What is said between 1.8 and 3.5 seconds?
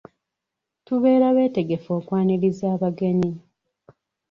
okwaniriza abagenyi.